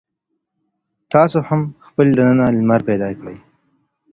تاسې 1.11 1.37
هم 1.47 1.61
خپل 1.87 2.07
دننه 2.17 2.45
لمر 2.57 2.81
پیدا 2.89 3.09
کړئ. 3.19 3.37